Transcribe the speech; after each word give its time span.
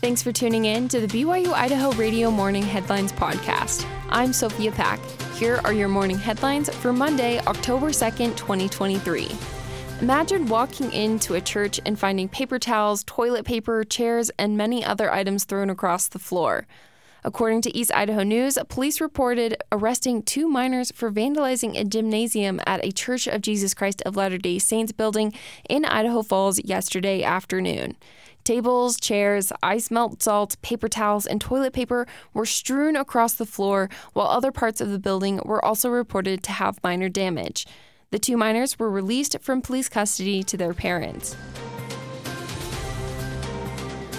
Thanks 0.00 0.22
for 0.22 0.32
tuning 0.32 0.64
in 0.64 0.88
to 0.88 1.06
the 1.06 1.06
BYU 1.06 1.52
Idaho 1.52 1.92
Radio 1.92 2.30
Morning 2.30 2.62
Headlines 2.62 3.12
Podcast. 3.12 3.84
I'm 4.08 4.32
Sophia 4.32 4.72
Pack. 4.72 4.98
Here 5.34 5.60
are 5.62 5.74
your 5.74 5.88
morning 5.88 6.16
headlines 6.16 6.70
for 6.70 6.90
Monday, 6.90 7.38
October 7.40 7.88
2nd, 7.88 8.34
2023. 8.34 9.28
Imagine 10.00 10.46
walking 10.46 10.90
into 10.94 11.34
a 11.34 11.40
church 11.42 11.80
and 11.84 11.98
finding 11.98 12.30
paper 12.30 12.58
towels, 12.58 13.04
toilet 13.04 13.44
paper, 13.44 13.84
chairs, 13.84 14.30
and 14.38 14.56
many 14.56 14.82
other 14.82 15.12
items 15.12 15.44
thrown 15.44 15.68
across 15.68 16.08
the 16.08 16.18
floor. 16.18 16.66
According 17.22 17.60
to 17.62 17.76
East 17.76 17.92
Idaho 17.94 18.22
News, 18.22 18.56
police 18.70 19.02
reported 19.02 19.62
arresting 19.70 20.22
two 20.22 20.48
minors 20.48 20.90
for 20.92 21.12
vandalizing 21.12 21.78
a 21.78 21.84
gymnasium 21.84 22.58
at 22.66 22.82
a 22.82 22.90
Church 22.90 23.26
of 23.26 23.42
Jesus 23.42 23.74
Christ 23.74 24.00
of 24.06 24.16
Latter 24.16 24.38
day 24.38 24.58
Saints 24.58 24.92
building 24.92 25.34
in 25.68 25.84
Idaho 25.84 26.22
Falls 26.22 26.58
yesterday 26.64 27.22
afternoon. 27.22 27.96
Tables, 28.44 28.98
chairs, 28.98 29.52
ice 29.62 29.90
melt 29.90 30.22
salt, 30.22 30.56
paper 30.62 30.88
towels, 30.88 31.26
and 31.26 31.40
toilet 31.40 31.72
paper 31.72 32.06
were 32.32 32.46
strewn 32.46 32.96
across 32.96 33.34
the 33.34 33.46
floor, 33.46 33.88
while 34.12 34.28
other 34.28 34.50
parts 34.50 34.80
of 34.80 34.90
the 34.90 34.98
building 34.98 35.40
were 35.44 35.64
also 35.64 35.88
reported 35.88 36.42
to 36.42 36.52
have 36.52 36.82
minor 36.82 37.08
damage. 37.08 37.66
The 38.10 38.18
two 38.18 38.36
minors 38.36 38.78
were 38.78 38.90
released 38.90 39.36
from 39.40 39.62
police 39.62 39.88
custody 39.88 40.42
to 40.44 40.56
their 40.56 40.74
parents. 40.74 41.36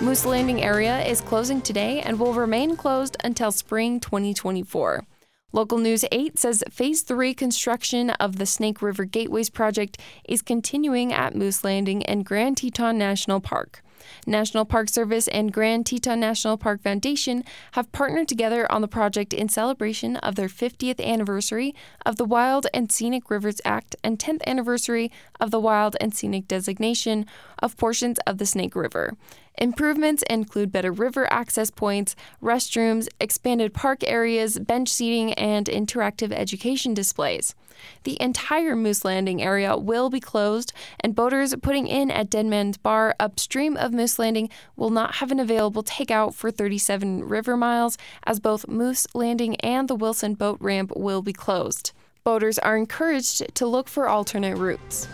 Moose 0.00 0.24
Landing 0.24 0.62
area 0.62 1.04
is 1.04 1.20
closing 1.20 1.60
today 1.60 2.00
and 2.00 2.20
will 2.20 2.32
remain 2.32 2.76
closed 2.76 3.16
until 3.24 3.50
spring 3.50 3.98
2024. 3.98 5.04
Local 5.50 5.78
News 5.78 6.04
8 6.12 6.38
says 6.38 6.62
Phase 6.70 7.02
3 7.02 7.32
construction 7.32 8.10
of 8.10 8.36
the 8.36 8.44
Snake 8.44 8.82
River 8.82 9.06
Gateways 9.06 9.48
project 9.48 9.98
is 10.28 10.42
continuing 10.42 11.12
at 11.12 11.34
Moose 11.34 11.64
Landing 11.64 12.04
and 12.04 12.24
Grand 12.24 12.58
Teton 12.58 12.98
National 12.98 13.40
Park. 13.40 13.82
National 14.26 14.64
Park 14.64 14.88
Service 14.88 15.28
and 15.28 15.52
Grand 15.52 15.86
Teton 15.86 16.20
National 16.20 16.56
Park 16.56 16.82
Foundation 16.82 17.44
have 17.72 17.90
partnered 17.92 18.28
together 18.28 18.70
on 18.70 18.80
the 18.80 18.88
project 18.88 19.32
in 19.32 19.48
celebration 19.48 20.16
of 20.16 20.34
their 20.34 20.48
50th 20.48 21.04
anniversary 21.04 21.74
of 22.04 22.16
the 22.16 22.24
Wild 22.24 22.66
and 22.72 22.90
Scenic 22.90 23.30
Rivers 23.30 23.60
Act 23.64 23.96
and 24.02 24.18
10th 24.18 24.44
anniversary 24.46 25.10
of 25.40 25.50
the 25.50 25.60
Wild 25.60 25.96
and 26.00 26.14
Scenic 26.14 26.48
designation 26.48 27.26
of 27.60 27.76
portions 27.76 28.18
of 28.26 28.38
the 28.38 28.46
Snake 28.46 28.76
River. 28.76 29.16
Improvements 29.60 30.22
include 30.30 30.70
better 30.70 30.92
river 30.92 31.30
access 31.32 31.68
points, 31.68 32.14
restrooms, 32.40 33.08
expanded 33.20 33.74
park 33.74 34.04
areas, 34.04 34.56
bench 34.60 34.88
seating, 34.88 35.34
and 35.34 35.66
interactive 35.66 36.30
education 36.30 36.94
displays. 36.94 37.56
The 38.04 38.20
entire 38.22 38.76
Moose 38.76 39.04
Landing 39.04 39.42
area 39.42 39.76
will 39.76 40.10
be 40.10 40.20
closed, 40.20 40.72
and 41.00 41.14
boaters 41.14 41.56
putting 41.60 41.88
in 41.88 42.08
at 42.10 42.30
Deadman's 42.30 42.76
Bar 42.76 43.16
upstream 43.18 43.76
of 43.76 43.92
Moose 43.92 44.18
Landing 44.18 44.48
will 44.76 44.90
not 44.90 45.16
have 45.16 45.32
an 45.32 45.40
available 45.40 45.82
takeout 45.82 46.34
for 46.34 46.52
37 46.52 47.24
river 47.24 47.56
miles, 47.56 47.98
as 48.24 48.38
both 48.38 48.68
Moose 48.68 49.08
Landing 49.12 49.56
and 49.56 49.88
the 49.88 49.96
Wilson 49.96 50.34
Boat 50.34 50.58
Ramp 50.60 50.92
will 50.96 51.22
be 51.22 51.32
closed. 51.32 51.90
Boaters 52.22 52.60
are 52.60 52.76
encouraged 52.76 53.54
to 53.56 53.66
look 53.66 53.88
for 53.88 54.08
alternate 54.08 54.56
routes. 54.56 55.08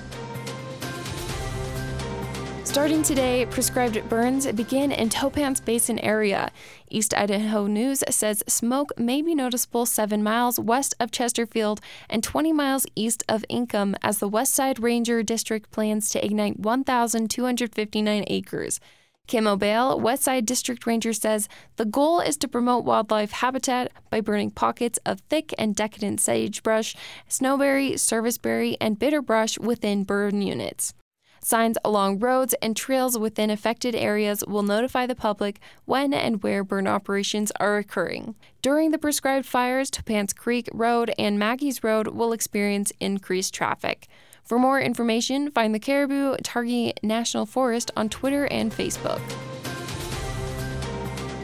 Starting 2.74 3.04
today, 3.04 3.46
prescribed 3.46 4.08
burns 4.08 4.50
begin 4.50 4.90
in 4.90 5.08
Topance 5.08 5.64
Basin 5.64 5.96
area. 6.00 6.50
East 6.90 7.14
Idaho 7.16 7.68
News 7.68 8.02
says 8.10 8.42
smoke 8.48 8.90
may 8.98 9.22
be 9.22 9.32
noticeable 9.32 9.86
7 9.86 10.24
miles 10.24 10.58
west 10.58 10.92
of 10.98 11.12
Chesterfield 11.12 11.80
and 12.10 12.24
20 12.24 12.52
miles 12.52 12.84
east 12.96 13.22
of 13.28 13.44
Inkom 13.48 13.94
as 14.02 14.18
the 14.18 14.28
West 14.28 14.54
Side 14.54 14.80
Ranger 14.80 15.22
District 15.22 15.70
plans 15.70 16.10
to 16.10 16.24
ignite 16.24 16.58
1,259 16.58 18.24
acres. 18.26 18.80
Kim 19.28 19.46
O'Bale, 19.46 20.00
Westside 20.00 20.44
District 20.44 20.84
Ranger, 20.84 21.12
says 21.12 21.48
the 21.76 21.84
goal 21.84 22.18
is 22.18 22.36
to 22.38 22.48
promote 22.48 22.84
wildlife 22.84 23.30
habitat 23.30 23.92
by 24.10 24.20
burning 24.20 24.50
pockets 24.50 24.98
of 25.06 25.20
thick 25.30 25.54
and 25.56 25.76
decadent 25.76 26.20
sagebrush, 26.20 26.96
snowberry, 27.30 27.96
serviceberry, 27.96 28.76
and 28.80 28.98
bitterbrush 28.98 29.60
within 29.60 30.02
burn 30.02 30.42
units. 30.42 30.92
Signs 31.44 31.76
along 31.84 32.20
roads 32.20 32.54
and 32.62 32.74
trails 32.74 33.18
within 33.18 33.50
affected 33.50 33.94
areas 33.94 34.42
will 34.48 34.62
notify 34.62 35.06
the 35.06 35.14
public 35.14 35.60
when 35.84 36.14
and 36.14 36.42
where 36.42 36.64
burn 36.64 36.86
operations 36.86 37.52
are 37.60 37.76
occurring. 37.76 38.34
During 38.62 38.92
the 38.92 38.98
prescribed 38.98 39.44
fires, 39.44 39.90
Topance 39.90 40.34
Creek 40.34 40.70
Road 40.72 41.12
and 41.18 41.38
Maggie's 41.38 41.84
Road 41.84 42.08
will 42.08 42.32
experience 42.32 42.94
increased 42.98 43.52
traffic. 43.52 44.08
For 44.42 44.58
more 44.58 44.80
information, 44.80 45.50
find 45.50 45.74
the 45.74 45.78
Caribou 45.78 46.36
Targhee 46.38 46.94
National 47.02 47.44
Forest 47.44 47.90
on 47.94 48.08
Twitter 48.08 48.46
and 48.46 48.72
Facebook. 48.72 49.20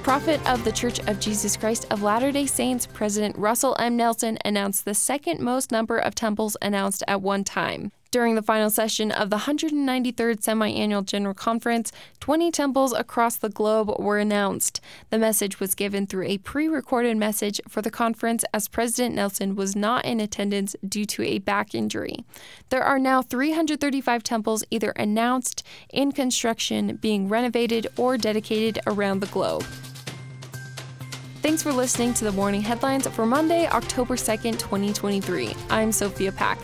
Prophet 0.02 0.40
of 0.48 0.64
the 0.64 0.72
Church 0.72 0.98
of 1.00 1.20
Jesus 1.20 1.58
Christ 1.58 1.86
of 1.90 2.02
Latter 2.02 2.32
day 2.32 2.46
Saints, 2.46 2.86
President 2.86 3.36
Russell 3.36 3.76
M. 3.78 3.98
Nelson 3.98 4.38
announced 4.46 4.86
the 4.86 4.94
second 4.94 5.40
most 5.40 5.70
number 5.70 5.98
of 5.98 6.14
temples 6.14 6.56
announced 6.62 7.02
at 7.06 7.20
one 7.20 7.44
time. 7.44 7.92
During 8.10 8.34
the 8.34 8.42
final 8.42 8.70
session 8.70 9.12
of 9.12 9.30
the 9.30 9.38
193rd 9.38 10.42
Semi-Annual 10.42 11.02
General 11.02 11.32
Conference, 11.32 11.92
20 12.18 12.50
temples 12.50 12.92
across 12.92 13.36
the 13.36 13.48
globe 13.48 13.94
were 14.00 14.18
announced. 14.18 14.80
The 15.10 15.18
message 15.18 15.60
was 15.60 15.76
given 15.76 16.08
through 16.08 16.26
a 16.26 16.38
pre-recorded 16.38 17.16
message 17.16 17.60
for 17.68 17.82
the 17.82 17.90
conference 17.90 18.44
as 18.52 18.66
President 18.66 19.14
Nelson 19.14 19.54
was 19.54 19.76
not 19.76 20.04
in 20.04 20.18
attendance 20.18 20.74
due 20.84 21.04
to 21.04 21.22
a 21.22 21.38
back 21.38 21.72
injury. 21.72 22.24
There 22.70 22.82
are 22.82 22.98
now 22.98 23.22
335 23.22 24.24
temples 24.24 24.64
either 24.72 24.90
announced, 24.96 25.62
in 25.92 26.10
construction, 26.10 26.96
being 26.96 27.28
renovated, 27.28 27.86
or 27.96 28.18
dedicated 28.18 28.80
around 28.88 29.20
the 29.20 29.26
globe. 29.26 29.62
Thanks 31.42 31.62
for 31.62 31.72
listening 31.72 32.12
to 32.14 32.24
the 32.24 32.32
morning 32.32 32.62
headlines 32.62 33.06
for 33.06 33.24
Monday, 33.24 33.68
October 33.68 34.16
2nd, 34.16 34.58
2023. 34.58 35.54
I'm 35.70 35.92
Sophia 35.92 36.32
Pack. 36.32 36.58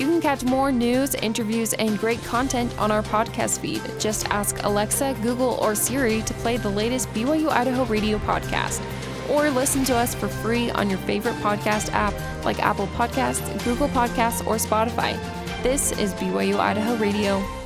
You 0.00 0.06
can 0.06 0.22
catch 0.22 0.44
more 0.44 0.72
news, 0.72 1.14
interviews, 1.16 1.74
and 1.74 1.98
great 1.98 2.24
content 2.24 2.74
on 2.78 2.90
our 2.90 3.02
podcast 3.02 3.60
feed. 3.60 3.82
Just 3.98 4.26
ask 4.30 4.62
Alexa, 4.62 5.14
Google, 5.20 5.58
or 5.60 5.74
Siri 5.74 6.22
to 6.22 6.32
play 6.32 6.56
the 6.56 6.70
latest 6.70 7.10
BYU 7.10 7.50
Idaho 7.50 7.84
radio 7.84 8.16
podcast. 8.20 8.80
Or 9.28 9.50
listen 9.50 9.84
to 9.84 9.94
us 9.94 10.14
for 10.14 10.26
free 10.26 10.70
on 10.70 10.88
your 10.88 10.98
favorite 11.00 11.34
podcast 11.42 11.92
app 11.92 12.14
like 12.46 12.60
Apple 12.60 12.86
Podcasts, 12.96 13.62
Google 13.62 13.88
Podcasts, 13.88 14.40
or 14.46 14.56
Spotify. 14.56 15.18
This 15.62 15.92
is 15.98 16.14
BYU 16.14 16.58
Idaho 16.58 16.96
Radio. 16.96 17.59